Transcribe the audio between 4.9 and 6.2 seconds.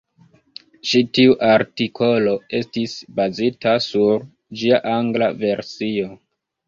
angla versio.